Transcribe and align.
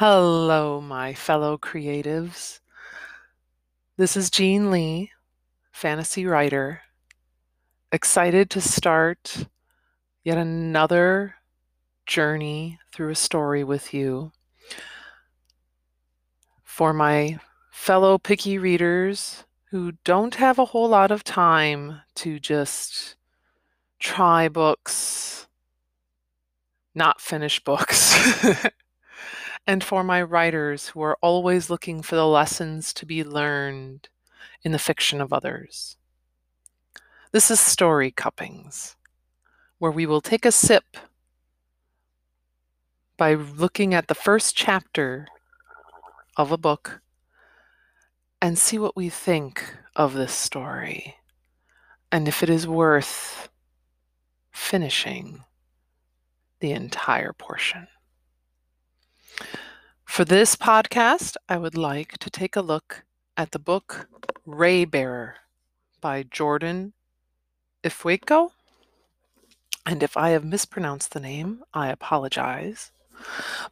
Hello, 0.00 0.80
my 0.80 1.12
fellow 1.12 1.58
creatives. 1.58 2.60
This 3.96 4.16
is 4.16 4.30
Jean 4.30 4.70
Lee, 4.70 5.10
fantasy 5.72 6.24
writer, 6.24 6.82
excited 7.90 8.48
to 8.50 8.60
start 8.60 9.48
yet 10.22 10.38
another 10.38 11.34
journey 12.06 12.78
through 12.92 13.10
a 13.10 13.16
story 13.16 13.64
with 13.64 13.92
you. 13.92 14.30
For 16.62 16.92
my 16.92 17.40
fellow 17.72 18.18
picky 18.18 18.56
readers 18.56 19.46
who 19.72 19.94
don't 20.04 20.36
have 20.36 20.60
a 20.60 20.66
whole 20.66 20.88
lot 20.88 21.10
of 21.10 21.24
time 21.24 22.02
to 22.14 22.38
just 22.38 23.16
try 23.98 24.48
books, 24.48 25.48
not 26.94 27.20
finish 27.20 27.58
books. 27.58 28.14
and 29.68 29.84
for 29.84 30.02
my 30.02 30.22
writers 30.22 30.88
who 30.88 31.02
are 31.02 31.18
always 31.20 31.68
looking 31.68 32.00
for 32.00 32.16
the 32.16 32.26
lessons 32.26 32.94
to 32.94 33.04
be 33.04 33.22
learned 33.22 34.08
in 34.62 34.72
the 34.72 34.78
fiction 34.78 35.20
of 35.20 35.30
others. 35.30 35.98
This 37.32 37.50
is 37.50 37.60
Story 37.60 38.10
Cuppings, 38.10 38.96
where 39.78 39.90
we 39.90 40.06
will 40.06 40.22
take 40.22 40.46
a 40.46 40.52
sip 40.52 40.96
by 43.18 43.34
looking 43.34 43.92
at 43.92 44.08
the 44.08 44.14
first 44.14 44.56
chapter 44.56 45.28
of 46.38 46.50
a 46.50 46.56
book 46.56 47.02
and 48.40 48.58
see 48.58 48.78
what 48.78 48.96
we 48.96 49.10
think 49.10 49.76
of 49.94 50.14
this 50.14 50.32
story 50.32 51.16
and 52.10 52.26
if 52.26 52.42
it 52.42 52.48
is 52.48 52.66
worth 52.66 53.50
finishing 54.50 55.44
the 56.60 56.72
entire 56.72 57.34
portion. 57.34 57.86
For 60.08 60.24
this 60.24 60.56
podcast, 60.56 61.36
I 61.48 61.58
would 61.58 61.76
like 61.76 62.18
to 62.18 62.30
take 62.30 62.56
a 62.56 62.60
look 62.60 63.04
at 63.36 63.52
the 63.52 63.58
book 63.60 64.08
Raybearer 64.44 65.34
by 66.00 66.24
Jordan 66.24 66.92
Ifueko. 67.84 68.50
And 69.86 70.02
if 70.02 70.16
I 70.16 70.30
have 70.30 70.44
mispronounced 70.44 71.12
the 71.12 71.20
name, 71.20 71.62
I 71.72 71.90
apologize. 71.90 72.90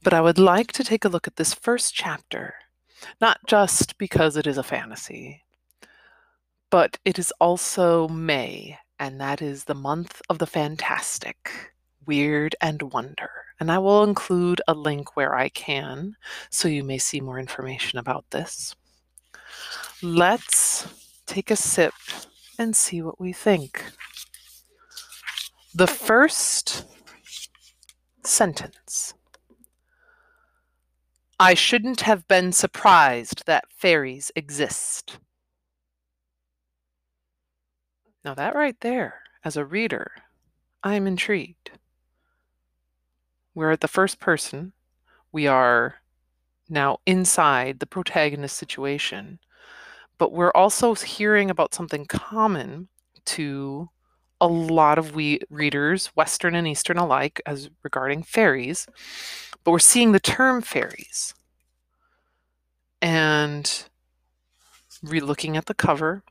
But 0.05 0.15
I 0.15 0.21
would 0.21 0.39
like 0.39 0.71
to 0.73 0.85
take 0.85 1.05
a 1.05 1.09
look 1.09 1.27
at 1.27 1.35
this 1.35 1.53
first 1.53 1.95
chapter, 1.95 2.55
not 3.21 3.41
just 3.47 3.99
because 3.99 4.37
it 4.37 4.47
is 4.47 4.59
a 4.59 4.63
fantasy, 4.63 5.43
but 6.71 6.99
it 7.05 7.19
is 7.19 7.33
also 7.41 8.07
May, 8.07 8.79
and 9.01 9.21
that 9.21 9.43
is 9.43 9.65
the 9.65 9.75
month 9.75 10.23
of 10.31 10.39
the 10.39 10.47
fantastic, 10.47 11.73
weird, 12.07 12.55
and 12.61 12.83
wonder 12.93 13.46
and 13.59 13.71
I 13.71 13.79
will 13.79 14.05
include 14.05 14.61
a 14.69 14.75
link 14.75 15.17
where 15.17 15.35
I 15.35 15.49
can 15.49 16.17
so 16.51 16.69
you 16.69 16.85
may 16.85 16.99
see 16.99 17.21
more 17.21 17.39
information 17.39 17.99
about 17.99 18.25
this. 18.31 18.75
Let's 20.03 20.87
take 21.27 21.51
a 21.51 21.57
sip 21.57 21.95
and 22.59 22.77
see 22.77 23.03
what 23.03 23.21
we 23.21 23.33
think. 23.33 23.85
The 25.75 25.87
first 25.87 26.85
sentence 28.25 29.15
I 31.39 31.53
shouldn't 31.53 32.01
have 32.01 32.27
been 32.29 32.51
surprised 32.53 33.45
that 33.47 33.71
fairies 33.71 34.33
exist. 34.35 35.19
Now, 38.25 38.35
that 38.35 38.55
right 38.55 38.81
there, 38.81 39.21
as 39.45 39.59
a 39.59 39.65
reader, 39.65 40.13
I 40.83 40.95
am 40.95 41.07
intrigued. 41.07 41.73
We're 43.57 43.71
at 43.71 43.81
the 43.81 43.89
first 43.89 44.21
person. 44.21 44.75
We 45.33 45.47
are 45.47 45.95
now 46.69 46.99
inside 47.07 47.81
the 47.81 47.87
protagonist 47.87 48.55
situation, 48.55 49.39
but 50.19 50.31
we're 50.31 50.53
also 50.55 50.95
hearing 50.95 51.49
about 51.49 51.73
something 51.73 52.05
common 52.05 52.89
to 53.25 53.89
a 54.43 54.47
lot 54.47 54.99
of 54.99 55.15
we 55.15 55.41
readers, 55.49 56.09
Western 56.09 56.55
and 56.55 56.69
Eastern 56.69 56.99
alike, 56.99 57.41
as 57.47 57.71
regarding 57.83 58.25
fairies. 58.25 58.87
But 59.65 59.71
we're 59.71 59.79
seeing 59.79 60.13
the 60.13 60.21
term 60.21 60.61
fairies. 60.61 61.33
And 63.01 63.89
re 65.03 65.21
looking 65.21 65.57
at 65.57 65.65
the 65.65 65.73
cover, 65.73 66.25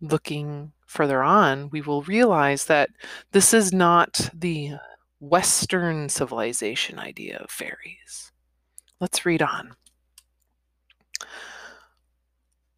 looking 0.00 0.72
further 0.86 1.22
on, 1.22 1.70
we 1.70 1.80
will 1.80 2.02
realize 2.02 2.64
that 2.64 2.90
this 3.30 3.54
is 3.54 3.72
not 3.72 4.30
the 4.34 4.72
Western 5.22 6.08
civilization 6.08 6.98
idea 6.98 7.38
of 7.38 7.48
fairies. 7.48 8.32
Let's 9.00 9.24
read 9.24 9.40
on. 9.40 9.76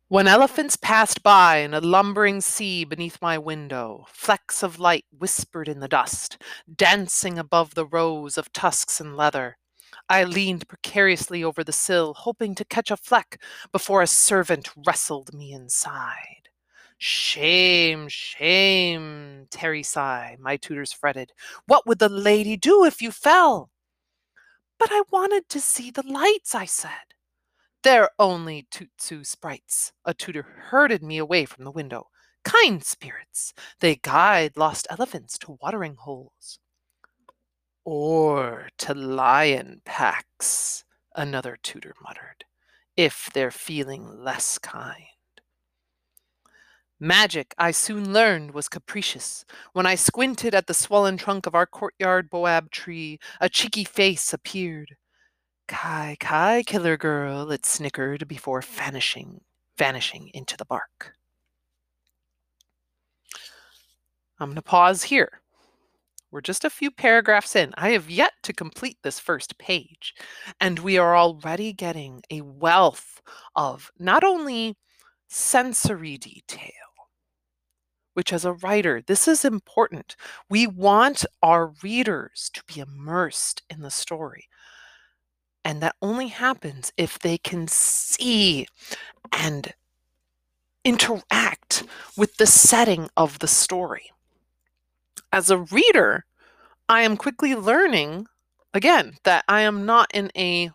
When 0.09 0.29
elephants 0.29 0.77
passed 0.77 1.23
by 1.23 1.57
in 1.57 1.73
a 1.73 1.81
lumbering 1.81 2.43
sea 2.43 2.85
beneath 2.85 3.23
my 3.23 3.39
window, 3.39 4.05
flecks 4.11 4.63
of 4.63 4.79
light 4.79 5.07
whispered 5.11 5.69
in 5.69 5.81
the 5.81 5.89
dust, 5.89 6.37
dancing 6.77 7.39
above 7.39 7.75
the 7.75 7.87
rows 7.87 8.37
of 8.37 8.53
tusks 8.53 9.01
and 9.01 9.17
leather. 9.17 9.57
I 10.11 10.25
leaned 10.25 10.69
precariously 10.69 11.43
over 11.43 11.65
the 11.65 11.73
sill, 11.73 12.13
hoping 12.13 12.55
to 12.57 12.65
catch 12.67 12.91
a 12.91 12.99
fleck 12.99 13.41
before 13.73 14.03
a 14.03 14.07
servant 14.07 14.69
wrestled 14.87 15.33
me 15.33 15.55
inside. 15.55 16.44
Shame, 16.99 18.09
shame, 18.09 19.47
Tarisai. 19.51 20.39
my 20.39 20.57
tutors 20.57 20.93
fretted. 20.93 21.33
What 21.67 21.87
would 21.87 21.99
the 21.99 22.09
lady 22.09 22.57
do 22.57 22.85
if 22.85 23.03
you 23.03 23.11
fell? 23.11 23.71
But 24.79 24.89
I 24.91 25.03
wanted 25.11 25.49
to 25.51 25.61
see 25.61 25.91
the 25.91 26.07
lights, 26.07 26.55
I 26.55 26.65
said. 26.65 27.15
They're 27.83 28.11
only 28.19 28.67
tutsu 28.71 29.27
sprites. 29.27 29.93
A 30.05 30.15
tutor 30.15 30.43
herded 30.43 31.03
me 31.03 31.19
away 31.19 31.45
from 31.45 31.65
the 31.65 31.71
window. 31.71 32.09
Kind 32.43 32.85
spirits. 32.85 33.53
They 33.81 33.97
guide 33.97 34.57
lost 34.57 34.87
elephants 34.91 35.39
to 35.41 35.59
watering 35.61 35.97
holes. 35.97 36.59
Or 37.85 38.69
to 38.79 38.95
lion 38.95 39.83
packs, 39.85 40.85
another 41.15 41.59
tutor 41.63 41.95
muttered, 42.03 42.45
if 42.97 43.29
they're 43.35 43.51
feeling 43.51 44.07
less 44.25 44.59
kind. 44.59 45.14
Magic, 47.05 47.55
I 47.59 47.71
soon 47.71 48.15
learned, 48.15 48.55
was 48.55 48.67
capricious. 48.67 49.45
When 49.75 49.85
I 49.85 49.95
squinted 49.95 50.55
at 50.55 50.67
the 50.67 50.73
swollen 50.73 51.19
trunk 51.19 51.45
of 51.45 51.55
our 51.55 51.67
courtyard 51.67 52.31
boab 52.31 52.71
tree, 52.71 53.19
a 53.43 53.51
cheeky 53.51 53.85
face 53.85 54.33
appeared. 54.33 54.97
Kai, 55.69 56.17
Kai, 56.19 56.63
killer 56.67 56.97
girl, 56.97 57.51
it 57.51 57.67
snickered 57.67 58.27
before 58.27 58.63
vanishing, 58.63 59.43
vanishing 59.77 60.31
into 60.33 60.57
the 60.57 60.65
bark. 60.65 61.13
I'm 64.41 64.49
going 64.49 64.57
to 64.57 64.63
pause 64.63 65.03
here. 65.03 65.43
We're 66.31 66.41
just 66.41 66.65
a 66.65 66.71
few 66.71 66.91
paragraphs 66.91 67.55
in. 67.55 67.75
I 67.77 67.91
have 67.91 68.09
yet 68.09 68.33
to 68.45 68.55
complete 68.55 68.97
this 69.03 69.21
first 69.21 69.59
page, 69.59 70.15
and 70.59 70.79
we 70.79 70.97
are 70.97 71.15
already 71.15 71.75
getting 71.75 72.23
a 72.31 72.41
wealth 72.41 73.21
of 73.55 73.93
not 73.99 74.25
only 74.25 74.79
sensory 75.29 76.17
detail, 76.17 76.84
which 78.15 78.33
as 78.33 78.45
a 78.45 78.55
writer, 78.55 79.03
this 79.07 79.29
is 79.29 79.45
important. 79.45 80.17
We 80.49 80.67
want 80.67 81.25
our 81.43 81.73
readers 81.83 82.51
to 82.55 82.63
be 82.67 82.81
immersed 82.81 83.63
in 83.69 83.81
the 83.81 83.91
story. 83.91 84.49
And 85.65 85.81
that 85.83 85.97
only 86.03 86.29
happens 86.29 86.93
if 86.97 87.19
they 87.19 87.39
can 87.39 87.69
see 87.69 88.67
and 89.33 89.73
interact 90.85 91.85
with 92.17 92.37
the 92.37 92.47
setting 92.47 93.09
of 93.17 93.39
the 93.39 93.49
story. 93.49 94.11
As 95.33 95.51
a 95.51 95.59
reader, 95.59 96.27
I 96.89 97.03
am 97.03 97.17
quickly 97.17 97.55
learning, 97.55 98.27
again, 98.75 99.15
that 99.25 99.45
I 99.49 99.63
am 99.63 99.87
not 99.87 100.11
in 100.15 100.31
a 100.37 100.71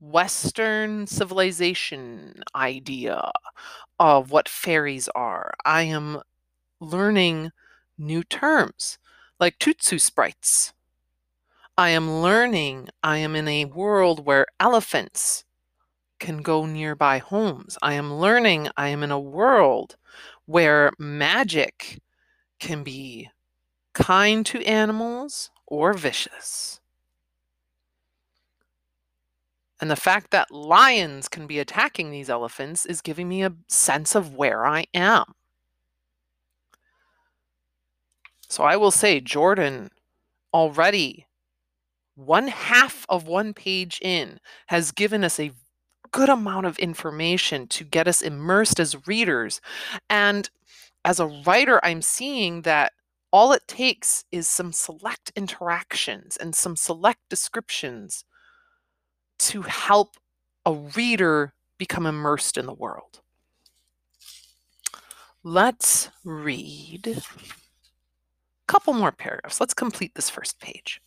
Western 0.00 1.06
civilization 1.06 2.42
idea 2.54 3.32
of 3.98 4.30
what 4.30 4.48
fairies 4.48 5.08
are. 5.14 5.54
I 5.64 5.82
am 5.82 6.20
learning 6.80 7.52
new 7.98 8.22
terms 8.22 8.98
like 9.38 9.58
tutsu 9.58 10.00
sprites. 10.00 10.72
I 11.78 11.90
am 11.90 12.10
learning, 12.22 12.88
I 13.02 13.18
am 13.18 13.36
in 13.36 13.48
a 13.48 13.66
world 13.66 14.24
where 14.24 14.46
elephants 14.58 15.44
can 16.18 16.38
go 16.38 16.64
nearby 16.64 17.18
homes. 17.18 17.76
I 17.82 17.94
am 17.94 18.14
learning, 18.14 18.68
I 18.76 18.88
am 18.88 19.02
in 19.02 19.10
a 19.10 19.20
world 19.20 19.96
where 20.46 20.92
magic 20.98 22.00
can 22.58 22.82
be 22.82 23.30
kind 23.92 24.46
to 24.46 24.64
animals 24.64 25.50
or 25.66 25.92
vicious. 25.92 26.80
And 29.78 29.90
the 29.90 29.96
fact 29.96 30.30
that 30.30 30.50
lions 30.50 31.28
can 31.28 31.46
be 31.46 31.58
attacking 31.58 32.10
these 32.10 32.30
elephants 32.30 32.86
is 32.86 33.02
giving 33.02 33.28
me 33.28 33.42
a 33.42 33.52
sense 33.68 34.14
of 34.14 34.34
where 34.34 34.64
I 34.64 34.86
am. 34.94 35.34
So 38.56 38.64
I 38.64 38.76
will 38.76 38.90
say 38.90 39.20
Jordan 39.20 39.90
already 40.54 41.26
one 42.14 42.48
half 42.48 43.04
of 43.10 43.26
one 43.26 43.52
page 43.52 44.00
in 44.00 44.40
has 44.68 44.92
given 44.92 45.24
us 45.24 45.38
a 45.38 45.52
good 46.10 46.30
amount 46.30 46.64
of 46.64 46.78
information 46.78 47.66
to 47.66 47.84
get 47.84 48.08
us 48.08 48.22
immersed 48.22 48.80
as 48.80 49.06
readers. 49.06 49.60
And 50.08 50.48
as 51.04 51.20
a 51.20 51.26
writer, 51.26 51.84
I'm 51.84 52.00
seeing 52.00 52.62
that 52.62 52.94
all 53.30 53.52
it 53.52 53.68
takes 53.68 54.24
is 54.32 54.48
some 54.48 54.72
select 54.72 55.32
interactions 55.36 56.38
and 56.38 56.54
some 56.54 56.76
select 56.76 57.20
descriptions 57.28 58.24
to 59.40 59.60
help 59.60 60.16
a 60.64 60.72
reader 60.72 61.52
become 61.76 62.06
immersed 62.06 62.56
in 62.56 62.64
the 62.64 62.72
world. 62.72 63.20
Let's 65.44 66.08
read 66.24 67.22
couple 68.66 68.92
more 68.92 69.12
paragraphs. 69.12 69.60
Let's 69.60 69.74
complete 69.74 70.14
this 70.14 70.30
first 70.30 70.60
page. 70.60 71.00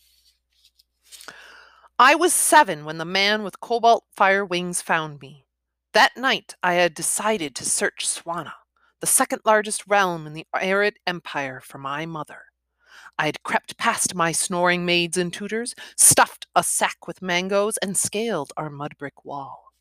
I 1.97 2.15
was 2.15 2.33
seven 2.33 2.85
when 2.85 2.97
the 2.97 3.05
man 3.05 3.43
with 3.43 3.59
cobalt 3.59 4.05
fire 4.15 4.45
wings 4.45 4.81
found 4.81 5.19
me. 5.21 5.45
That 5.93 6.15
night, 6.15 6.55
I 6.63 6.75
had 6.75 6.93
decided 6.93 7.55
to 7.55 7.65
search 7.65 8.07
Swana, 8.07 8.53
the 9.01 9.07
second 9.07 9.41
largest 9.43 9.85
realm 9.87 10.25
in 10.25 10.33
the 10.33 10.45
arid 10.53 10.97
empire, 11.05 11.59
for 11.61 11.77
my 11.77 12.05
mother. 12.05 12.43
I 13.17 13.25
had 13.25 13.43
crept 13.43 13.77
past 13.77 14.15
my 14.15 14.31
snoring 14.31 14.85
maids 14.85 15.17
and 15.17 15.33
tutors, 15.33 15.75
stuffed 15.97 16.47
a 16.55 16.63
sack 16.63 17.05
with 17.05 17.21
mangoes, 17.21 17.75
and 17.77 17.97
scaled 17.97 18.53
our 18.55 18.69
mud 18.69 18.97
brick 18.97 19.25
wall. 19.25 19.73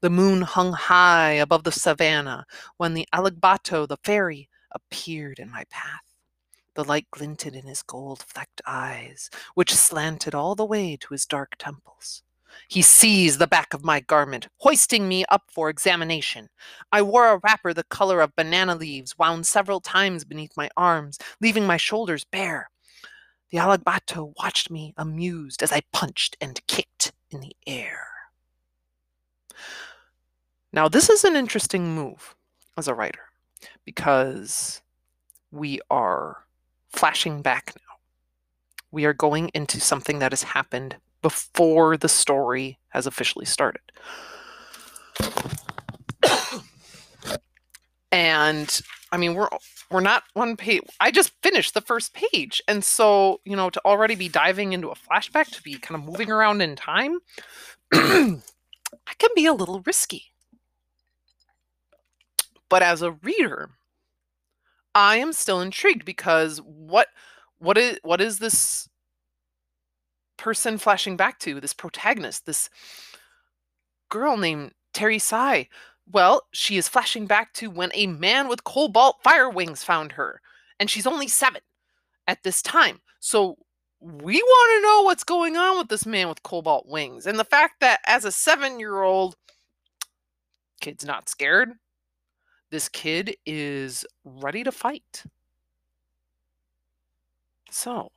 The 0.00 0.08
moon 0.08 0.42
hung 0.42 0.72
high 0.72 1.32
above 1.32 1.64
the 1.64 1.72
savannah 1.72 2.46
when 2.78 2.94
the 2.94 3.06
Alagbato, 3.12 3.86
the 3.86 3.98
fairy, 3.98 4.48
appeared 4.70 5.38
in 5.38 5.50
my 5.50 5.64
path. 5.68 6.09
The 6.74 6.84
light 6.84 7.06
glinted 7.10 7.54
in 7.56 7.66
his 7.66 7.82
gold 7.82 8.22
flecked 8.22 8.62
eyes, 8.66 9.28
which 9.54 9.74
slanted 9.74 10.34
all 10.34 10.54
the 10.54 10.64
way 10.64 10.96
to 10.96 11.08
his 11.12 11.26
dark 11.26 11.56
temples. 11.58 12.22
He 12.68 12.82
seized 12.82 13.38
the 13.38 13.46
back 13.46 13.74
of 13.74 13.84
my 13.84 14.00
garment, 14.00 14.48
hoisting 14.58 15.08
me 15.08 15.24
up 15.30 15.44
for 15.48 15.68
examination. 15.68 16.48
I 16.92 17.02
wore 17.02 17.28
a 17.28 17.40
wrapper 17.42 17.74
the 17.74 17.84
color 17.84 18.20
of 18.20 18.36
banana 18.36 18.74
leaves, 18.74 19.18
wound 19.18 19.46
several 19.46 19.80
times 19.80 20.24
beneath 20.24 20.56
my 20.56 20.68
arms, 20.76 21.18
leaving 21.40 21.66
my 21.66 21.76
shoulders 21.76 22.24
bare. 22.24 22.70
The 23.50 23.58
Alagbato 23.58 24.32
watched 24.38 24.70
me 24.70 24.94
amused 24.96 25.62
as 25.62 25.72
I 25.72 25.82
punched 25.92 26.36
and 26.40 26.64
kicked 26.66 27.12
in 27.30 27.40
the 27.40 27.56
air. 27.66 28.06
Now, 30.72 30.88
this 30.88 31.10
is 31.10 31.24
an 31.24 31.34
interesting 31.34 31.94
move 31.94 32.36
as 32.76 32.86
a 32.86 32.94
writer 32.94 33.24
because 33.84 34.82
we 35.50 35.80
are 35.90 36.44
flashing 36.90 37.42
back 37.42 37.72
now. 37.76 37.96
We 38.90 39.04
are 39.04 39.12
going 39.12 39.50
into 39.54 39.80
something 39.80 40.18
that 40.18 40.32
has 40.32 40.42
happened 40.42 40.96
before 41.22 41.96
the 41.96 42.08
story 42.08 42.78
has 42.88 43.06
officially 43.06 43.46
started. 43.46 43.82
and 48.12 48.80
I 49.12 49.16
mean, 49.16 49.34
we're 49.34 49.48
we're 49.90 50.00
not 50.00 50.24
one 50.34 50.56
page. 50.56 50.82
I 51.00 51.10
just 51.10 51.32
finished 51.42 51.74
the 51.74 51.80
first 51.80 52.14
page, 52.14 52.62
and 52.68 52.84
so 52.84 53.40
you 53.44 53.56
know, 53.56 53.70
to 53.70 53.80
already 53.84 54.14
be 54.14 54.28
diving 54.28 54.72
into 54.72 54.88
a 54.88 54.94
flashback, 54.94 55.50
to 55.50 55.62
be 55.62 55.78
kind 55.78 56.00
of 56.00 56.06
moving 56.06 56.30
around 56.30 56.60
in 56.60 56.76
time, 56.76 57.18
I 57.92 58.40
can 59.18 59.30
be 59.34 59.46
a 59.46 59.52
little 59.52 59.80
risky. 59.80 60.26
But 62.68 62.82
as 62.82 63.02
a 63.02 63.12
reader, 63.12 63.70
I 64.94 65.16
am 65.16 65.32
still 65.32 65.60
intrigued 65.60 66.04
because 66.04 66.58
what 66.58 67.08
what 67.58 67.78
is 67.78 67.98
what 68.02 68.20
is 68.20 68.38
this 68.38 68.88
person 70.36 70.78
flashing 70.78 71.16
back 71.16 71.38
to? 71.40 71.60
This 71.60 71.74
protagonist, 71.74 72.46
this 72.46 72.70
girl 74.08 74.36
named 74.36 74.72
Tarisai. 74.94 75.68
Well, 76.10 76.42
she 76.52 76.76
is 76.76 76.88
flashing 76.88 77.26
back 77.26 77.52
to 77.54 77.70
when 77.70 77.90
a 77.94 78.06
man 78.06 78.48
with 78.48 78.64
cobalt 78.64 79.22
fire 79.22 79.48
wings 79.48 79.84
found 79.84 80.12
her, 80.12 80.40
and 80.80 80.90
she's 80.90 81.06
only 81.06 81.28
seven 81.28 81.60
at 82.26 82.42
this 82.42 82.62
time. 82.62 83.00
So 83.20 83.56
we 84.00 84.42
want 84.42 84.80
to 84.80 84.88
know 84.88 85.02
what's 85.02 85.24
going 85.24 85.56
on 85.56 85.78
with 85.78 85.88
this 85.88 86.06
man 86.06 86.28
with 86.28 86.42
cobalt 86.42 86.86
wings. 86.88 87.26
And 87.26 87.38
the 87.38 87.44
fact 87.44 87.80
that 87.80 88.00
as 88.06 88.24
a 88.24 88.32
seven 88.32 88.80
year 88.80 89.02
old, 89.02 89.36
kid's 90.80 91.04
not 91.04 91.28
scared, 91.28 91.72
this 92.70 92.88
kid 92.88 93.36
is 93.44 94.06
ready 94.24 94.64
to 94.64 94.72
fight. 94.72 95.24
So, 97.70 98.12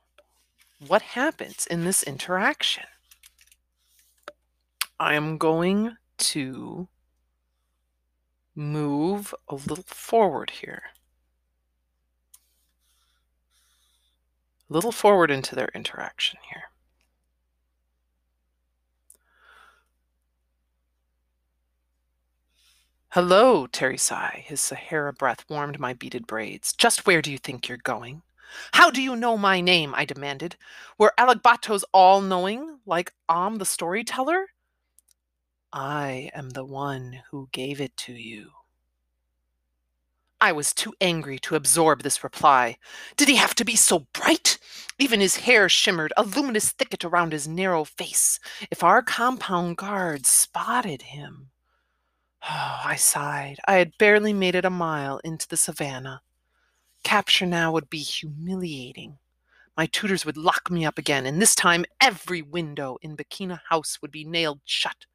what 0.86 1.02
happens 1.02 1.66
in 1.66 1.84
this 1.84 2.02
interaction? 2.02 2.84
I 4.98 5.14
am 5.14 5.38
going 5.38 5.96
to 6.18 6.88
move 8.54 9.34
a 9.48 9.54
little 9.54 9.84
forward 9.86 10.50
here. 10.50 10.82
A 14.70 14.72
little 14.72 14.92
forward 14.92 15.30
into 15.30 15.54
their 15.54 15.70
interaction 15.74 16.38
here. 16.48 16.64
Hello, 23.14 23.68
Tarisai. 23.68 24.40
His 24.40 24.60
Sahara 24.60 25.12
breath 25.12 25.44
warmed 25.48 25.78
my 25.78 25.92
beaded 25.92 26.26
braids. 26.26 26.72
Just 26.72 27.06
where 27.06 27.22
do 27.22 27.30
you 27.30 27.38
think 27.38 27.68
you're 27.68 27.78
going? 27.78 28.22
How 28.72 28.90
do 28.90 29.00
you 29.00 29.14
know 29.14 29.38
my 29.38 29.60
name? 29.60 29.94
I 29.94 30.04
demanded. 30.04 30.56
Were 30.98 31.14
Alagbatos 31.16 31.84
all 31.92 32.20
knowing, 32.20 32.80
like 32.84 33.12
Am 33.28 33.58
the 33.58 33.64
storyteller? 33.64 34.46
I 35.72 36.32
am 36.34 36.50
the 36.50 36.64
one 36.64 37.22
who 37.30 37.48
gave 37.52 37.80
it 37.80 37.96
to 37.98 38.12
you. 38.12 38.50
I 40.40 40.50
was 40.50 40.74
too 40.74 40.92
angry 41.00 41.38
to 41.38 41.54
absorb 41.54 42.02
this 42.02 42.24
reply. 42.24 42.78
Did 43.16 43.28
he 43.28 43.36
have 43.36 43.54
to 43.54 43.64
be 43.64 43.76
so 43.76 44.08
bright? 44.12 44.58
Even 44.98 45.20
his 45.20 45.36
hair 45.36 45.68
shimmered, 45.68 46.12
a 46.16 46.24
luminous 46.24 46.72
thicket 46.72 47.04
around 47.04 47.30
his 47.30 47.46
narrow 47.46 47.84
face. 47.84 48.40
If 48.72 48.82
our 48.82 49.02
compound 49.02 49.76
guards 49.76 50.28
spotted 50.28 51.02
him. 51.02 51.52
Oh, 52.48 52.80
I 52.84 52.96
sighed. 52.96 53.58
I 53.66 53.74
had 53.74 53.98
barely 53.98 54.32
made 54.32 54.54
it 54.54 54.64
a 54.64 54.70
mile 54.70 55.18
into 55.24 55.48
the 55.48 55.56
savannah. 55.56 56.22
Capture 57.02 57.46
now 57.46 57.72
would 57.72 57.90
be 57.90 57.98
humiliating. 57.98 59.18
My 59.76 59.86
tutors 59.86 60.24
would 60.24 60.36
lock 60.36 60.70
me 60.70 60.84
up 60.84 60.98
again, 60.98 61.26
and 61.26 61.42
this 61.42 61.54
time 61.54 61.84
every 62.00 62.42
window 62.42 62.96
in 63.02 63.16
Bakina 63.16 63.60
House 63.68 64.00
would 64.00 64.12
be 64.12 64.24
nailed 64.24 64.60
shut. 64.64 65.06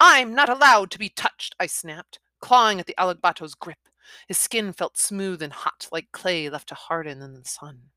I'm 0.00 0.34
not 0.34 0.48
allowed 0.48 0.90
to 0.92 0.98
be 0.98 1.10
touched, 1.10 1.54
I 1.60 1.66
snapped, 1.66 2.18
clawing 2.40 2.80
at 2.80 2.86
the 2.86 2.94
Alagbato's 2.98 3.54
grip. 3.54 3.78
His 4.26 4.38
skin 4.38 4.72
felt 4.72 4.98
smooth 4.98 5.42
and 5.42 5.52
hot, 5.52 5.86
like 5.92 6.10
clay 6.12 6.48
left 6.48 6.68
to 6.70 6.74
harden 6.74 7.20
in 7.20 7.34
the 7.34 7.44
sun. 7.44 7.90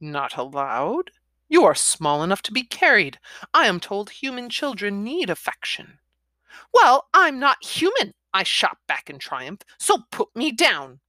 Not 0.00 0.36
allowed? 0.36 1.10
You 1.48 1.64
are 1.64 1.74
small 1.74 2.22
enough 2.22 2.42
to 2.42 2.52
be 2.52 2.62
carried. 2.62 3.18
I 3.54 3.66
am 3.66 3.80
told 3.80 4.10
human 4.10 4.50
children 4.50 5.02
need 5.02 5.30
affection. 5.30 5.98
Well, 6.72 7.06
I'm 7.14 7.38
not 7.38 7.64
human, 7.64 8.14
I 8.32 8.42
shot 8.42 8.78
back 8.86 9.10
in 9.10 9.18
triumph, 9.18 9.62
so 9.78 9.98
put 10.10 10.28
me 10.34 10.52
down. 10.52 11.00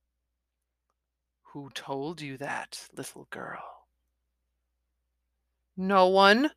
Who 1.53 1.69
told 1.73 2.21
you 2.21 2.37
that, 2.37 2.87
little 2.95 3.27
girl? 3.29 3.63
No 5.75 6.07
one, 6.07 6.51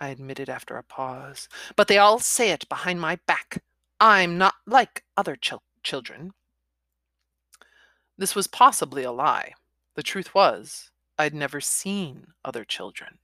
I 0.00 0.08
admitted 0.08 0.50
after 0.50 0.76
a 0.76 0.82
pause, 0.82 1.48
but 1.76 1.88
they 1.88 1.98
all 1.98 2.18
say 2.18 2.50
it 2.50 2.68
behind 2.68 3.00
my 3.00 3.16
back. 3.26 3.62
I'm 4.00 4.36
not 4.36 4.54
like 4.66 5.04
other 5.16 5.36
chil- 5.36 5.62
children. 5.82 6.32
This 8.18 8.34
was 8.34 8.46
possibly 8.46 9.04
a 9.04 9.12
lie. 9.12 9.52
The 9.94 10.02
truth 10.02 10.34
was, 10.34 10.90
I'd 11.18 11.34
never 11.34 11.60
seen 11.60 12.28
other 12.44 12.64
children, 12.64 13.18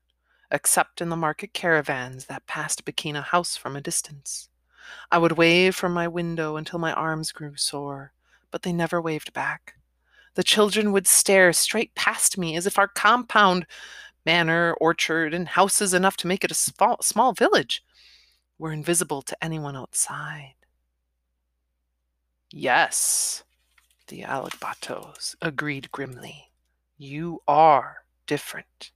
except 0.51 1.01
in 1.01 1.09
the 1.09 1.17
market 1.17 1.53
caravans 1.53 2.27
that 2.27 2.47
passed 2.47 2.85
Bakina 2.85 3.25
House 3.25 3.57
from 3.57 3.77
a 3.77 3.81
distance. 3.81 4.48
I 5.11 5.19
would 5.19 5.33
wave 5.39 5.75
from 5.75 5.93
my 5.93 6.09
window 6.09 6.57
until 6.57 6.79
my 6.79 6.93
arms 6.93 7.33
grew 7.33 7.57
sore, 7.57 8.13
but 8.51 8.63
they 8.63 8.73
never 8.73 9.01
waved 9.01 9.33
back. 9.33 9.75
The 10.35 10.43
children 10.43 10.93
would 10.93 11.07
stare 11.07 11.53
straight 11.53 11.95
past 11.95 12.39
me 12.39 12.57
as 12.57 12.67
if 12.67 12.79
our 12.79 12.89
compound, 12.89 13.67
manor, 14.25 14.75
orchard, 14.75 15.35
and 15.35 15.49
houses 15.49 15.95
enough 15.95 16.17
to 16.19 16.27
make 16.27 16.45
it 16.45 16.51
a 16.51 16.55
small, 16.55 16.99
small 17.03 17.33
village, 17.33 17.83
were 18.59 18.73
invisible 18.73 19.23
to 19.23 19.45
anyone 19.45 19.77
outside. 19.77 20.55
Yes, 22.51 23.45
the 24.09 24.23
Alagbatos 24.23 25.35
agreed 25.43 25.93
grimly. 25.93 26.51
You 26.97 27.43
are 27.47 28.05
different. 28.27 28.93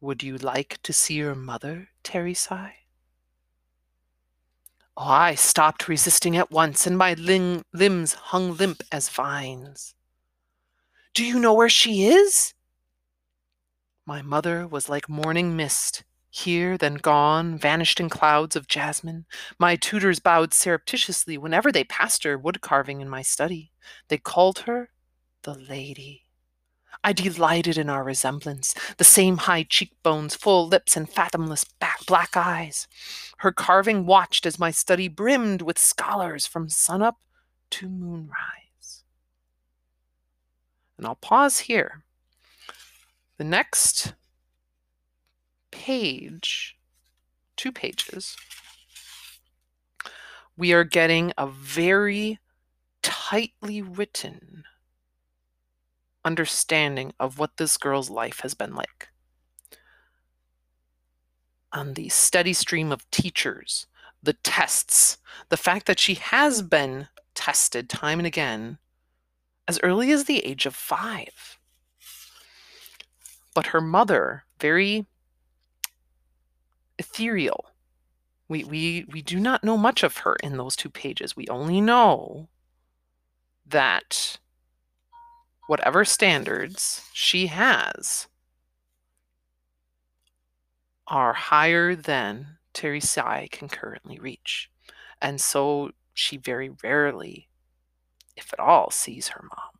Would 0.00 0.22
you 0.22 0.38
like 0.38 0.78
to 0.82 0.92
see 0.92 1.14
your 1.14 1.34
mother, 1.34 1.90
Tarisai? 2.02 2.72
Oh, 5.02 5.08
I 5.08 5.34
stopped 5.34 5.88
resisting 5.88 6.36
at 6.36 6.50
once, 6.50 6.86
and 6.86 6.98
my 6.98 7.14
lim- 7.14 7.62
limbs 7.72 8.12
hung 8.12 8.54
limp 8.54 8.82
as 8.92 9.08
vines. 9.08 9.94
Do 11.14 11.24
you 11.24 11.38
know 11.40 11.54
where 11.54 11.70
she 11.70 12.04
is? 12.06 12.52
My 14.04 14.20
mother 14.20 14.66
was 14.66 14.90
like 14.90 15.08
morning 15.08 15.56
mist, 15.56 16.04
here, 16.28 16.76
then 16.76 16.96
gone, 16.96 17.56
vanished 17.56 17.98
in 17.98 18.10
clouds 18.10 18.56
of 18.56 18.68
jasmine. 18.68 19.24
My 19.58 19.74
tutors 19.74 20.20
bowed 20.20 20.52
surreptitiously 20.52 21.38
whenever 21.38 21.72
they 21.72 21.84
passed 21.84 22.24
her 22.24 22.36
wood 22.36 22.60
carving 22.60 23.00
in 23.00 23.08
my 23.08 23.22
study. 23.22 23.72
They 24.08 24.18
called 24.18 24.60
her 24.60 24.90
the 25.44 25.54
lady. 25.54 26.26
I 27.02 27.12
delighted 27.12 27.78
in 27.78 27.88
our 27.88 28.04
resemblance, 28.04 28.74
the 28.98 29.04
same 29.04 29.38
high 29.38 29.62
cheekbones, 29.62 30.36
full 30.36 30.68
lips, 30.68 30.96
and 30.96 31.08
fathomless 31.08 31.64
black 32.06 32.36
eyes. 32.36 32.86
Her 33.38 33.52
carving 33.52 34.04
watched 34.04 34.44
as 34.44 34.58
my 34.58 34.70
study 34.70 35.08
brimmed 35.08 35.62
with 35.62 35.78
scholars 35.78 36.46
from 36.46 36.68
sunup 36.68 37.16
to 37.70 37.88
moonrise. 37.88 39.04
And 40.98 41.06
I'll 41.06 41.14
pause 41.14 41.60
here. 41.60 42.04
The 43.38 43.44
next 43.44 44.12
page, 45.70 46.76
two 47.56 47.72
pages, 47.72 48.36
we 50.56 50.74
are 50.74 50.84
getting 50.84 51.32
a 51.38 51.46
very 51.46 52.38
tightly 53.02 53.80
written 53.80 54.64
understanding 56.24 57.12
of 57.18 57.38
what 57.38 57.56
this 57.56 57.76
girl's 57.76 58.10
life 58.10 58.40
has 58.40 58.54
been 58.54 58.74
like. 58.74 59.08
On 61.72 61.94
the 61.94 62.08
steady 62.08 62.52
stream 62.52 62.90
of 62.92 63.08
teachers, 63.10 63.86
the 64.22 64.32
tests, 64.34 65.18
the 65.48 65.56
fact 65.56 65.86
that 65.86 66.00
she 66.00 66.14
has 66.14 66.62
been 66.62 67.08
tested 67.34 67.88
time 67.88 68.18
and 68.18 68.26
again 68.26 68.78
as 69.68 69.78
early 69.82 70.10
as 70.10 70.24
the 70.24 70.44
age 70.44 70.66
of 70.66 70.74
five. 70.74 71.58
But 73.54 73.66
her 73.66 73.80
mother, 73.80 74.44
very 74.60 75.06
ethereal. 76.98 77.66
We, 78.48 78.64
we, 78.64 79.06
we 79.08 79.22
do 79.22 79.38
not 79.38 79.62
know 79.62 79.76
much 79.76 80.02
of 80.02 80.18
her 80.18 80.36
in 80.42 80.56
those 80.56 80.74
two 80.74 80.90
pages. 80.90 81.36
We 81.36 81.46
only 81.48 81.80
know 81.80 82.48
that 83.64 84.39
whatever 85.70 86.04
standards 86.04 87.04
she 87.12 87.46
has 87.46 88.26
are 91.06 91.32
higher 91.32 91.94
than 91.94 92.44
Tarisai 92.74 93.48
can 93.52 93.68
currently 93.68 94.18
reach. 94.18 94.68
And 95.22 95.40
so 95.40 95.92
she 96.12 96.36
very 96.38 96.70
rarely, 96.82 97.46
if 98.36 98.52
at 98.52 98.58
all, 98.58 98.90
sees 98.90 99.28
her 99.28 99.44
mom. 99.44 99.78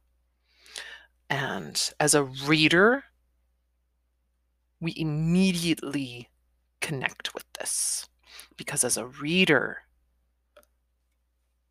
And 1.29 1.93
as 1.99 2.15
a 2.15 2.23
reader, 2.23 3.03
we 4.81 4.95
immediately 4.97 6.29
connect 6.81 7.35
with 7.35 7.53
this 7.59 8.09
because 8.57 8.85
as 8.85 8.97
a 8.97 9.09
reader, 9.09 9.79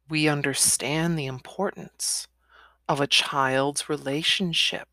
we 0.09 0.27
understand 0.27 1.17
the 1.17 1.25
importance 1.25 2.27
of 2.89 2.99
a 2.99 3.07
child's 3.07 3.87
relationship 3.87 4.87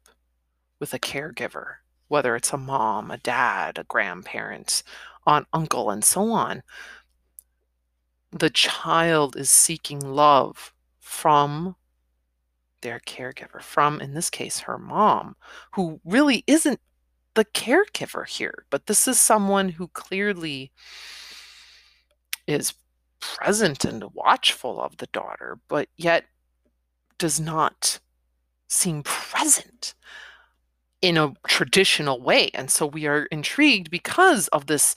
with 0.79 0.93
a 0.93 0.99
caregiver, 0.99 1.77
whether 2.09 2.37
it's 2.37 2.53
a 2.53 2.59
mom, 2.59 3.11
a 3.11 3.17
dad, 3.17 3.79
a 3.79 3.85
grandparent, 3.85 4.83
aunt, 5.27 5.47
uncle, 5.55 5.91
and 5.91 6.05
so 6.05 6.31
on. 6.31 6.63
The 8.31 8.51
child 8.51 9.35
is 9.35 9.51
seeking 9.51 10.01
love 10.01 10.75
from 11.01 11.75
their 12.83 13.01
caregiver, 13.01 13.63
from, 13.63 14.01
in 14.03 14.13
this 14.13 14.29
case, 14.29 14.61
her 14.61 14.79
mom, 14.79 15.35
who 15.73 15.99
really 16.05 16.45
isn't 16.47 16.81
the 17.33 17.47
caregiver 17.47 18.29
here, 18.29 18.67
but 18.69 18.87
this 18.87 19.09
is 19.09 19.19
someone 19.19 19.71
who 19.71 19.89
clearly 19.89 20.71
is 22.47 22.75
present 23.21 23.87
and 23.87 24.05
watchful 24.13 24.81
of 24.81 24.99
the 24.99 25.09
daughter, 25.09 25.59
but 25.69 25.89
yet 25.97 26.27
does 27.19 27.41
not 27.41 27.99
seem 28.69 29.03
present 29.03 29.95
in 31.03 31.17
a 31.17 31.35
traditional 31.47 32.21
way. 32.21 32.51
And 32.55 32.71
so 32.71 32.87
we 32.87 33.07
are 33.07 33.25
intrigued 33.27 33.91
because 33.91 34.49
of 34.49 34.67
this 34.67 34.97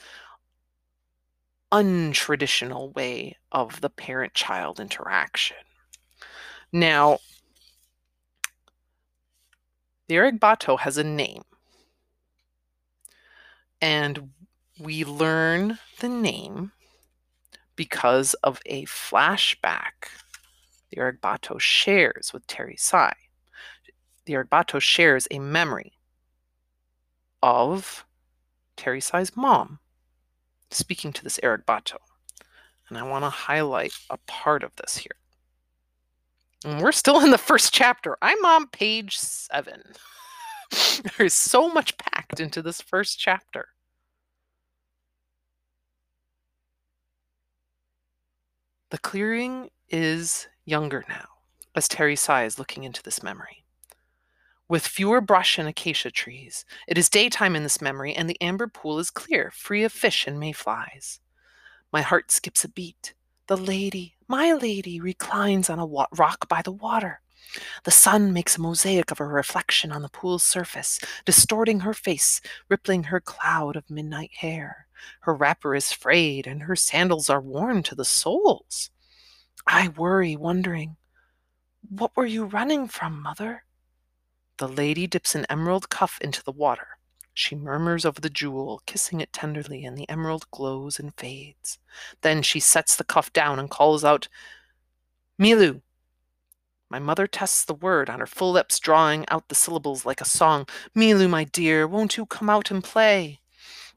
untraditional 1.72 2.94
way 2.96 3.38
of 3.52 3.82
the 3.82 3.90
parent 3.90 4.34
child 4.34 4.80
interaction. 4.80 5.58
Now, 6.72 7.20
the 10.08 10.16
Bato 10.16 10.80
has 10.80 10.98
a 10.98 11.04
name. 11.04 11.44
And 13.82 14.32
we 14.80 15.06
learn 15.06 15.78
the 16.00 16.10
name 16.10 16.72
because 17.76 18.34
of 18.36 18.60
a 18.66 18.86
flashback 18.86 20.10
the 21.00 21.06
Alagbato 21.06 21.60
shares 21.60 22.34
with 22.34 22.46
Tarisai. 22.48 23.14
The 24.26 24.34
Alagbato 24.34 24.82
shares 24.82 25.28
a 25.32 25.40
memory 25.40 25.94
of 27.42 28.06
Tarisai's 28.78 29.36
mom 29.36 29.80
speaking 30.72 31.14
to 31.14 31.24
this 31.24 31.40
Alagbato. 31.42 31.98
And 32.90 32.98
I 32.98 33.04
want 33.04 33.24
to 33.24 33.30
highlight 33.30 33.94
a 34.10 34.18
part 34.28 34.64
of 34.64 34.76
this 34.76 34.98
here. 34.98 35.16
And 36.66 36.82
we're 36.82 36.92
still 36.92 37.22
in 37.22 37.32
the 37.32 37.38
first 37.38 37.74
chapter. 37.74 38.18
I'm 38.22 38.44
on 38.46 38.68
page 38.68 39.18
seven. 39.18 39.82
There's 41.18 41.34
so 41.34 41.70
much 41.70 41.98
packed 41.98 42.40
into 42.40 42.62
this 42.62 42.82
first 42.82 43.18
chapter. 43.20 43.70
The 48.92 48.98
clearing 48.98 49.70
is 49.90 50.48
younger 50.66 51.06
now, 51.08 51.26
as 51.76 51.88
Tarisai's 51.88 52.58
looking 52.58 52.84
into 52.84 53.04
this 53.04 53.22
memory. 53.22 53.64
With 54.68 54.88
fewer 54.88 55.22
brush 55.22 55.60
and 55.60 55.68
acacia 55.68 56.12
trees, 56.12 56.66
it 56.88 56.98
is 56.98 57.10
daytime 57.10 57.56
in 57.56 57.64
this 57.64 57.82
memory, 57.82 58.14
and 58.14 58.30
the 58.30 58.40
amber 58.42 58.68
pool 58.68 59.00
is 59.00 59.12
clear, 59.12 59.52
free 59.52 59.84
of 59.84 59.92
fish 59.92 60.26
and 60.26 60.40
mayflies. 60.40 61.20
My 61.92 62.02
heart 62.02 62.32
skips 62.32 62.64
a 62.64 62.70
beat. 62.70 63.14
The 63.48 63.58
lady, 63.58 64.16
my 64.28 64.54
lady, 64.54 65.00
reclines 65.00 65.70
on 65.70 65.80
a 65.80 65.86
wa- 65.86 66.08
rock 66.16 66.48
by 66.48 66.62
the 66.62 66.72
water. 66.72 67.22
The 67.84 67.92
sun 67.92 68.32
makes 68.32 68.58
a 68.58 68.62
mosaic 68.62 69.10
of 69.12 69.18
her 69.18 69.28
reflection 69.28 69.92
on 69.92 70.04
the 70.04 70.10
pool's 70.10 70.44
surface, 70.44 71.00
distorting 71.26 71.80
her 71.82 71.94
face, 71.96 72.42
rippling 72.70 73.06
her 73.06 73.20
cloud 73.20 73.76
of 73.76 73.90
midnight 73.90 74.32
hair. 74.38 74.88
Her 75.22 75.34
wrapper 75.34 75.76
is 75.76 75.92
frayed, 75.92 76.48
and 76.48 76.64
her 76.64 76.76
sandals 76.76 77.30
are 77.30 77.42
worn 77.42 77.84
to 77.84 77.96
the 77.96 78.06
soles. 78.06 78.90
I 79.68 79.90
worry, 79.90 80.36
wondering, 80.36 80.98
What 81.90 82.16
were 82.16 82.26
you 82.26 82.46
running 82.46 82.88
from, 82.88 83.22
mother? 83.22 83.64
The 84.58 84.68
lady 84.68 85.08
dips 85.08 85.36
an 85.36 85.46
emerald 85.50 85.90
cuff 85.90 86.18
into 86.22 86.44
the 86.44 86.52
water. 86.52 87.00
She 87.34 87.56
murmurs 87.56 88.04
over 88.04 88.20
the 88.20 88.30
jewel, 88.30 88.82
kissing 88.86 89.22
it 89.22 89.32
tenderly, 89.32 89.86
and 89.86 89.98
the 89.98 90.10
emerald 90.10 90.52
glows 90.52 91.00
and 91.00 91.14
fades. 91.16 91.80
Then 92.22 92.42
she 92.42 92.60
sets 92.60 92.98
the 92.98 93.06
cuff 93.06 93.32
down 93.32 93.60
and 93.60 93.70
calls 93.70 94.04
out, 94.04 94.28
Melu. 95.40 95.82
My 96.90 97.00
mother 97.00 97.28
tests 97.28 97.64
the 97.64 97.74
word 97.74 98.10
on 98.10 98.20
her 98.20 98.28
full 98.28 98.52
lips, 98.52 98.80
drawing 98.80 99.24
out 99.30 99.48
the 99.48 99.56
syllables 99.56 100.06
like 100.06 100.20
a 100.20 100.26
song. 100.26 100.68
Melu, 100.94 101.30
my 101.30 101.46
dear, 101.46 101.88
won't 101.88 102.18
you 102.18 102.26
come 102.26 102.50
out 102.50 102.72
and 102.72 102.84
play? 102.84 103.39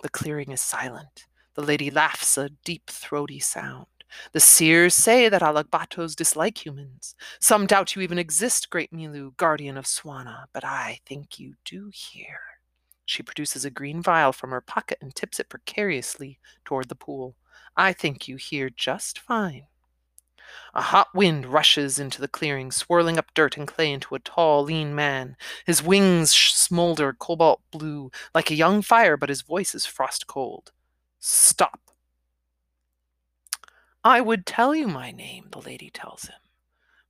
The 0.02 0.08
clearing 0.08 0.50
is 0.50 0.60
silent. 0.60 1.26
The 1.54 1.62
lady 1.62 1.90
laughs 1.90 2.36
a 2.36 2.50
deep, 2.64 2.90
throaty 2.90 3.38
sound. 3.38 3.86
The 4.32 4.40
seers 4.40 4.94
say 4.94 5.28
that 5.28 5.42
Alagbatos 5.42 6.14
dislike 6.16 6.64
humans. 6.64 7.14
Some 7.40 7.66
doubt 7.66 7.94
you 7.94 8.02
even 8.02 8.18
exist, 8.18 8.68
great 8.68 8.92
Melu, 8.92 9.36
guardian 9.36 9.76
of 9.78 9.86
Swana, 9.86 10.44
but 10.52 10.64
I 10.64 10.98
think 11.06 11.38
you 11.38 11.54
do 11.64 11.90
here. 11.94 12.40
She 13.06 13.22
produces 13.22 13.64
a 13.64 13.70
green 13.70 14.02
vial 14.02 14.32
from 14.32 14.50
her 14.50 14.60
pocket 14.60 14.98
and 15.00 15.14
tips 15.14 15.40
it 15.40 15.48
precariously 15.48 16.38
toward 16.64 16.88
the 16.88 16.94
pool. 16.94 17.36
I 17.76 17.92
think 17.92 18.28
you 18.28 18.36
hear 18.36 18.70
just 18.70 19.18
fine. 19.18 19.66
A 20.74 20.82
hot 20.82 21.08
wind 21.14 21.46
rushes 21.46 21.98
into 21.98 22.20
the 22.20 22.28
clearing, 22.28 22.70
swirling 22.70 23.18
up 23.18 23.32
dirt 23.34 23.56
and 23.56 23.68
clay 23.68 23.92
into 23.92 24.14
a 24.14 24.18
tall, 24.18 24.64
lean 24.64 24.94
man. 24.94 25.36
His 25.66 25.82
wings 25.82 26.32
smolder 26.32 27.12
cobalt 27.12 27.60
blue, 27.70 28.10
like 28.34 28.50
a 28.50 28.54
young 28.54 28.82
fire, 28.82 29.16
but 29.16 29.28
his 29.28 29.42
voice 29.42 29.74
is 29.74 29.86
frost 29.86 30.26
cold. 30.26 30.72
Stop, 31.18 31.92
I 34.04 34.20
would 34.20 34.46
tell 34.46 34.74
you 34.74 34.88
my 34.88 35.12
name, 35.12 35.46
the 35.52 35.60
lady 35.60 35.88
tells 35.88 36.24
him, 36.24 36.40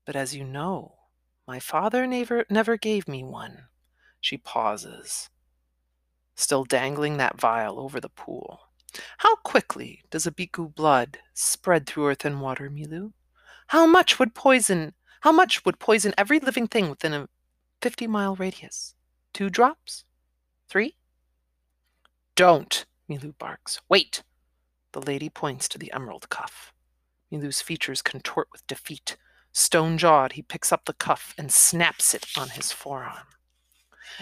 but 0.05 0.15
as 0.15 0.35
you 0.35 0.45
know, 0.45 0.97
my 1.49 1.59
father 1.59 2.07
never, 2.07 2.45
never 2.51 2.77
gave 2.77 3.09
me 3.09 3.25
one. 3.25 3.69
She 4.21 4.37
pauses, 4.37 5.31
still 6.35 6.65
dangling 6.65 7.17
that 7.17 7.41
vial 7.41 7.81
over 7.81 7.99
the 7.99 8.11
pool. 8.11 8.69
How 9.19 9.37
quickly 9.37 10.03
does 10.11 10.27
abiku 10.27 10.75
blood 10.75 11.19
spread 11.33 11.87
through 11.87 12.09
earth 12.09 12.27
and 12.27 12.43
water, 12.43 12.69
Melu? 12.69 13.15
How 13.69 13.87
much 13.87 14.19
would 14.19 14.35
poison 14.35 14.95
how 15.23 15.31
much 15.31 15.65
would 15.65 15.79
poison 15.79 16.13
every 16.19 16.41
living 16.41 16.67
thing 16.67 16.91
within 16.91 17.13
a 17.13 17.29
50 17.81 18.09
mile 18.09 18.35
radius? 18.35 18.97
Two 19.33 19.51
drops? 19.51 20.03
Three? 20.69 20.97
Don't, 22.35 22.85
Melu 23.09 23.33
barks. 23.39 23.81
Wait! 23.89 24.25
The 24.91 25.01
lady 25.01 25.29
points 25.29 25.69
to 25.69 25.79
the 25.79 25.93
emerald 25.93 26.29
cuff. 26.29 26.73
Melu's 27.31 27.61
features 27.63 28.03
contort 28.03 28.49
with 28.51 28.67
defeat. 28.67 29.17
Stone 29.53 29.97
jawed, 29.97 30.33
he 30.33 30.43
picks 30.43 30.73
up 30.73 30.87
the 30.87 30.93
cuff 30.93 31.35
and 31.39 31.53
snaps 31.53 32.15
it 32.15 32.27
on 32.37 32.49
his 32.49 32.73
forearm. 32.73 33.29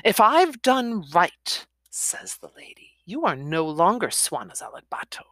If 0.05 0.21
I've 0.21 0.61
done 0.61 1.05
right, 1.15 1.67
says 1.89 2.37
the 2.37 2.51
lady, 2.59 2.91
you 3.07 3.25
are 3.25 3.37
no 3.37 3.67
longer 3.67 4.09
Swana's 4.09 4.61
Alagbato. 4.61 5.23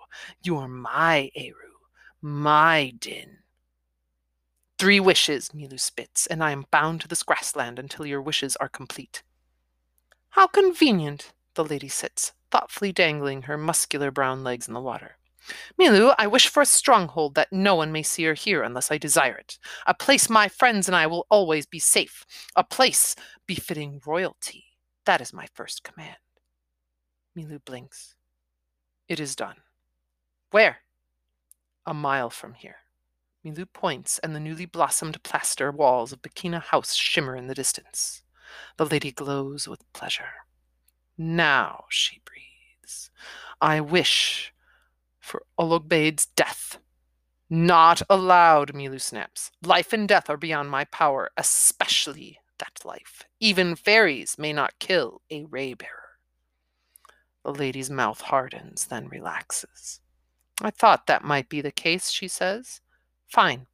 You 0.42 0.56
are 0.56 0.68
my 0.68 1.30
Ehru, 1.36 1.76
my 2.22 2.94
djinn. 2.98 3.38
Three 4.78 5.00
wishes, 5.00 5.48
Melu 5.48 5.78
spits, 5.80 6.26
and 6.28 6.42
I 6.42 6.52
am 6.52 6.66
bound 6.70 7.00
to 7.00 7.08
this 7.08 7.24
grassland 7.24 7.80
until 7.80 8.06
your 8.06 8.22
wishes 8.22 8.54
are 8.56 8.68
complete. 8.68 9.24
How 10.30 10.46
convenient, 10.46 11.32
the 11.54 11.64
lady 11.64 11.88
sits, 11.88 12.32
thoughtfully 12.52 12.92
dangling 12.92 13.42
her 13.42 13.58
muscular 13.58 14.12
brown 14.12 14.44
legs 14.44 14.68
in 14.68 14.74
the 14.74 14.80
water. 14.80 15.16
Melu, 15.80 16.14
I 16.16 16.28
wish 16.28 16.46
for 16.46 16.60
a 16.60 16.66
stronghold 16.66 17.34
that 17.34 17.52
no 17.52 17.74
one 17.74 17.90
may 17.90 18.04
see 18.04 18.26
or 18.28 18.34
hear 18.34 18.62
unless 18.62 18.92
I 18.92 18.98
desire 18.98 19.36
it. 19.36 19.58
A 19.86 19.94
place 19.94 20.30
my 20.30 20.46
friends 20.46 20.88
and 20.88 20.94
I 20.94 21.08
will 21.08 21.26
always 21.28 21.66
be 21.66 21.80
safe. 21.80 22.24
A 22.54 22.62
place 22.62 23.16
befitting 23.46 24.00
royalty. 24.06 24.64
That 25.06 25.20
is 25.20 25.32
my 25.32 25.46
first 25.54 25.82
command. 25.82 26.18
Melu 27.36 27.64
blinks. 27.64 28.14
It 29.08 29.18
is 29.18 29.34
done. 29.34 29.56
Where? 30.50 30.78
A 31.86 31.94
mile 31.94 32.30
from 32.30 32.54
here. 32.54 32.76
Melu 33.44 33.66
points, 33.72 34.18
and 34.18 34.34
the 34.34 34.40
newly 34.40 34.66
blossomed 34.66 35.22
plaster 35.22 35.70
walls 35.70 36.12
of 36.12 36.22
Bakina 36.22 36.62
House 36.62 36.94
shimmer 36.94 37.36
in 37.36 37.46
the 37.46 37.54
distance. 37.54 38.22
The 38.76 38.86
lady 38.86 39.12
glows 39.12 39.68
with 39.68 39.90
pleasure. 39.92 40.44
Now, 41.16 41.84
she 41.88 42.20
breathes, 42.24 43.10
I 43.60 43.80
wish 43.80 44.52
for 45.18 45.42
Ologbade's 45.58 46.26
death. 46.26 46.78
Not 47.50 48.02
allowed, 48.10 48.74
Melu 48.74 49.00
snaps. 49.00 49.50
Life 49.62 49.92
and 49.92 50.08
death 50.08 50.28
are 50.28 50.36
beyond 50.36 50.70
my 50.70 50.84
power, 50.84 51.30
especially 51.36 52.38
that 52.58 52.84
life. 52.84 53.24
Even 53.40 53.74
fairies 53.76 54.36
may 54.38 54.52
not 54.52 54.78
kill 54.78 55.22
a 55.30 55.44
ray 55.44 55.74
bearer. 55.74 55.92
The 57.44 57.52
lady's 57.52 57.88
mouth 57.88 58.20
hardens, 58.20 58.86
then 58.86 59.08
relaxes. 59.08 60.00
I 60.60 60.70
thought 60.70 61.06
that 61.06 61.24
might 61.24 61.48
be 61.48 61.60
the 61.60 61.70
case, 61.70 62.10
she 62.10 62.28
says. 62.28 62.80
Fine. 63.28 63.66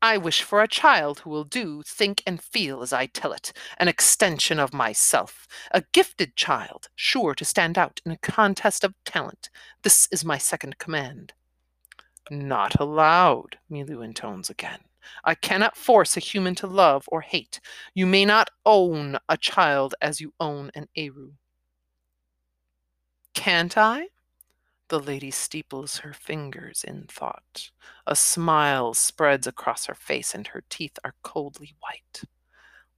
I 0.00 0.16
wish 0.16 0.42
for 0.42 0.62
a 0.62 0.68
child 0.68 1.20
who 1.20 1.30
will 1.30 1.44
do, 1.44 1.82
think, 1.84 2.22
and 2.24 2.40
feel 2.40 2.82
as 2.82 2.92
I 2.92 3.06
tell 3.06 3.32
it, 3.32 3.52
an 3.78 3.88
extension 3.88 4.60
of 4.60 4.72
myself, 4.72 5.48
a 5.72 5.82
gifted 5.92 6.36
child, 6.36 6.88
sure 6.94 7.34
to 7.34 7.44
stand 7.44 7.76
out 7.76 8.00
in 8.06 8.12
a 8.12 8.18
contest 8.18 8.84
of 8.84 8.94
talent. 9.04 9.50
This 9.82 10.06
is 10.12 10.24
my 10.24 10.38
second 10.38 10.78
command. 10.78 11.32
Not 12.30 12.78
allowed, 12.78 13.58
Melu 13.70 14.04
intones 14.04 14.50
again. 14.50 14.80
I 15.24 15.34
cannot 15.34 15.76
force 15.76 16.16
a 16.16 16.20
human 16.20 16.54
to 16.56 16.66
love 16.66 17.08
or 17.08 17.22
hate. 17.22 17.60
You 17.94 18.06
may 18.06 18.24
not 18.24 18.50
own 18.66 19.18
a 19.28 19.36
child 19.36 19.94
as 20.00 20.20
you 20.20 20.32
own 20.38 20.70
an 20.74 20.86
Ehru. 20.96 21.32
Can't 23.34 23.76
I? 23.76 24.08
The 24.88 24.98
lady 24.98 25.30
steeples 25.30 25.98
her 25.98 26.14
fingers 26.14 26.82
in 26.82 27.06
thought. 27.08 27.70
A 28.06 28.16
smile 28.16 28.94
spreads 28.94 29.46
across 29.46 29.84
her 29.84 29.94
face, 29.94 30.34
and 30.34 30.46
her 30.48 30.64
teeth 30.70 30.98
are 31.04 31.14
coldly 31.22 31.74
white. 31.80 32.22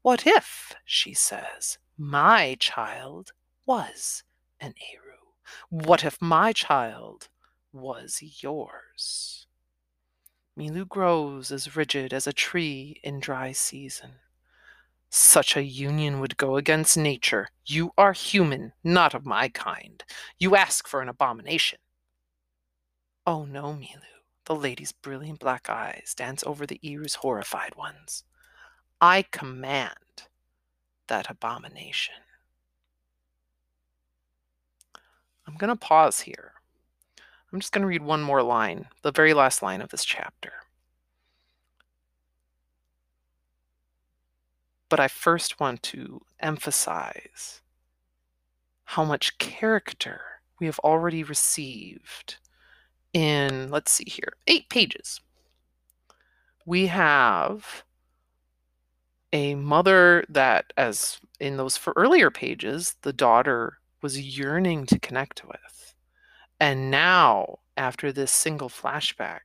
What 0.02 0.26
if, 0.26 0.74
she 0.84 1.14
says, 1.14 1.78
my 1.98 2.56
child 2.60 3.32
was 3.66 4.22
an 4.60 4.74
Ehru? 4.94 5.34
What 5.68 6.04
if 6.04 6.22
my 6.22 6.52
child 6.52 7.28
was 7.72 8.22
yours? 8.40 9.46
Melu 10.56 10.88
grows 10.88 11.50
as 11.50 11.76
rigid 11.76 12.12
as 12.12 12.26
a 12.26 12.32
tree 12.32 13.00
in 13.02 13.18
dry 13.18 13.50
season. 13.50 14.12
Such 15.10 15.56
a 15.56 15.64
union 15.64 16.20
would 16.20 16.36
go 16.36 16.56
against 16.56 16.96
nature. 16.96 17.48
You 17.66 17.92
are 17.98 18.12
human, 18.12 18.72
not 18.84 19.12
of 19.12 19.26
my 19.26 19.48
kind. 19.48 20.04
You 20.38 20.54
ask 20.54 20.86
for 20.86 21.02
an 21.02 21.08
abomination. 21.08 21.80
Oh 23.26 23.44
no, 23.44 23.74
Melu. 23.74 24.00
The 24.44 24.54
lady's 24.54 24.92
brilliant 24.92 25.40
black 25.40 25.68
eyes 25.68 26.14
dance 26.16 26.44
over 26.46 26.64
the 26.64 26.80
Ehru's 26.82 27.16
horrified 27.16 27.74
ones. 27.76 28.24
I 29.00 29.24
command 29.30 30.28
that 31.08 31.28
abomination. 31.28 32.14
I'm 35.46 35.56
going 35.56 35.70
to 35.70 35.76
pause 35.76 36.20
here. 36.20 36.52
I'm 37.52 37.58
just 37.58 37.72
going 37.72 37.82
to 37.82 37.88
read 37.88 38.02
one 38.02 38.22
more 38.22 38.42
line, 38.42 38.86
the 39.02 39.10
very 39.10 39.34
last 39.34 39.60
line 39.60 39.80
of 39.80 39.90
this 39.90 40.04
chapter. 40.04 40.52
But 44.90 45.00
I 45.00 45.08
first 45.08 45.58
want 45.58 45.82
to 45.84 46.20
emphasize 46.40 47.62
how 48.84 49.04
much 49.04 49.38
character 49.38 50.20
we 50.58 50.66
have 50.66 50.80
already 50.80 51.22
received 51.22 52.36
in, 53.14 53.70
let's 53.70 53.92
see 53.92 54.10
here, 54.10 54.34
eight 54.46 54.68
pages. 54.68 55.20
We 56.66 56.88
have 56.88 57.84
a 59.32 59.54
mother 59.54 60.24
that, 60.28 60.72
as 60.76 61.20
in 61.38 61.56
those 61.56 61.78
earlier 61.96 62.30
pages, 62.30 62.96
the 63.02 63.12
daughter 63.12 63.78
was 64.02 64.20
yearning 64.38 64.86
to 64.86 64.98
connect 64.98 65.44
with. 65.46 65.94
And 66.58 66.90
now, 66.90 67.60
after 67.76 68.12
this 68.12 68.32
single 68.32 68.68
flashback, 68.68 69.40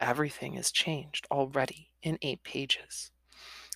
everything 0.00 0.54
has 0.54 0.70
changed 0.70 1.26
already 1.30 1.90
in 2.02 2.18
eight 2.22 2.42
pages. 2.42 3.10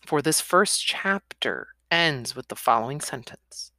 For 0.06 0.22
this 0.22 0.40
first 0.40 0.84
chapter 0.84 1.68
ends 1.90 2.34
with 2.34 2.48
the 2.48 2.56
following 2.56 3.00
sentence 3.00 3.72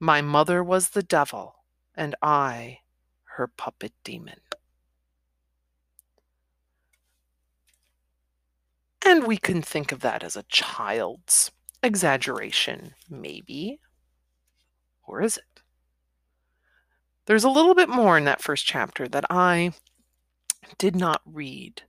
My 0.00 0.20
mother 0.20 0.62
was 0.62 0.90
the 0.90 1.02
devil, 1.02 1.56
and 1.94 2.14
I 2.22 2.80
her 3.36 3.46
puppet 3.46 3.92
demon. 4.04 4.40
And 9.06 9.26
we 9.26 9.36
can 9.36 9.62
think 9.62 9.92
of 9.92 10.00
that 10.00 10.22
as 10.22 10.36
a 10.36 10.42
child's 10.44 11.50
exaggeration, 11.82 12.94
maybe. 13.08 13.80
Or 15.06 15.22
is 15.22 15.38
it? 15.38 15.62
There's 17.26 17.44
a 17.44 17.50
little 17.50 17.74
bit 17.74 17.88
more 17.88 18.18
in 18.18 18.24
that 18.24 18.42
first 18.42 18.66
chapter 18.66 19.08
that 19.08 19.24
I 19.30 19.72
did 20.76 20.96
not 20.96 21.22
read. 21.24 21.82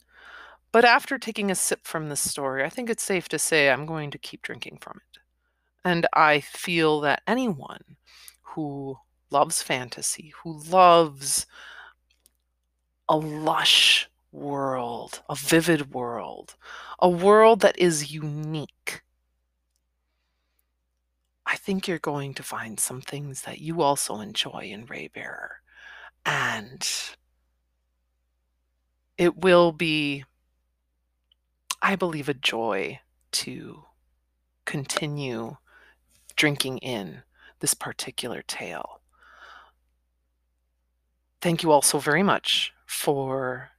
But 0.72 0.86
after 0.86 1.18
taking 1.18 1.50
a 1.50 1.56
sip 1.56 1.86
from 1.86 2.10
this 2.10 2.22
story, 2.22 2.64
I 2.64 2.70
think 2.70 2.90
it's 2.90 3.04
safe 3.04 3.28
to 3.30 3.40
say 3.40 3.70
I'm 3.70 3.86
going 3.86 4.12
to 4.12 4.18
keep 4.18 4.42
drinking 4.42 4.78
from 4.82 5.02
it. 5.12 5.20
And 5.84 6.06
I 6.14 6.42
feel 6.42 7.02
that 7.02 7.24
anyone 7.26 7.98
who 8.42 8.98
loves 9.32 9.64
fantasy, 9.64 10.34
who 10.44 10.62
loves 10.64 11.48
a 13.08 13.18
lush 13.18 14.10
world, 14.32 15.24
a 15.30 15.36
vivid 15.36 15.92
world, 15.94 16.56
a 17.00 17.10
world 17.10 17.62
that 17.62 17.80
is 17.80 18.14
unique, 18.14 19.02
I 21.46 21.56
think 21.56 21.88
you're 21.88 21.98
going 21.98 22.36
to 22.36 22.44
find 22.44 22.80
some 22.80 23.02
things 23.02 23.42
that 23.42 23.60
you 23.60 23.82
also 23.82 24.20
enjoy 24.20 24.70
in 24.72 24.86
Raybearer. 24.86 25.62
And 26.24 26.88
it 29.20 29.38
will 29.38 29.74
be, 29.74 30.24
I 31.82 31.98
believe, 31.98 32.30
a 32.30 32.34
joy 32.34 33.02
to 33.34 33.84
continue 34.66 35.58
drinking 36.38 36.78
in 36.78 37.24
this 37.60 37.74
particular 37.74 38.42
tale. 38.42 39.02
Thank 41.42 41.64
you 41.64 41.72
all 41.72 41.82
so 41.82 42.00
very 42.00 42.24
much 42.24 42.74
for 42.86 43.72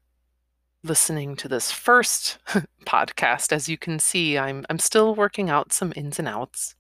listening 0.83 1.37
to 1.37 1.49
this 1.49 1.73
first 1.73 2.37
podcast. 2.85 3.51
As 3.51 3.67
you 3.67 3.79
can 3.79 3.99
see, 3.99 4.37
I'm 4.37 4.67
I'm 4.69 4.79
still 4.79 5.15
working 5.15 5.49
out 5.49 5.73
some 5.73 5.95
ins 5.97 6.19
and 6.19 6.29
outs. 6.29 6.75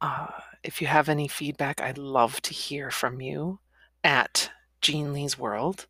Uh, 0.00 0.28
if 0.64 0.80
you 0.80 0.88
have 0.88 1.08
any 1.08 1.28
feedback, 1.28 1.80
I'd 1.80 1.98
love 1.98 2.42
to 2.42 2.54
hear 2.54 2.90
from 2.90 3.20
you 3.20 3.60
at 4.02 4.50
Jean 4.80 5.12
Lee's 5.12 5.38
World. 5.38 5.86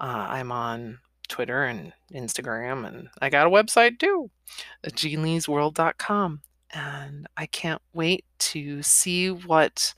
Uh, 0.00 0.26
I'm 0.28 0.52
on 0.52 0.98
Twitter 1.28 1.64
and 1.64 1.92
Instagram, 2.12 2.86
and 2.86 3.08
I 3.20 3.30
got 3.30 3.46
a 3.46 3.50
website 3.50 3.98
too, 3.98 4.30
jeanleesworld.com. 4.86 6.40
And 6.74 7.26
I 7.36 7.46
can't 7.46 7.82
wait 7.94 8.24
to 8.38 8.82
see 8.82 9.30
what 9.30 9.94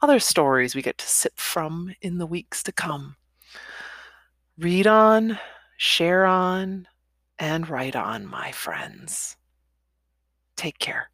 other 0.00 0.18
stories 0.18 0.74
we 0.74 0.82
get 0.82 0.98
to 0.98 1.06
sip 1.06 1.36
from 1.36 1.94
in 2.00 2.18
the 2.18 2.26
weeks 2.26 2.62
to 2.64 2.72
come. 2.72 3.16
Read 4.58 4.86
on, 4.86 5.38
share 5.76 6.24
on, 6.24 6.88
and 7.38 7.68
write 7.68 7.96
on, 7.96 8.26
my 8.26 8.50
friends. 8.52 9.36
Take 10.56 10.78
care. 10.78 11.10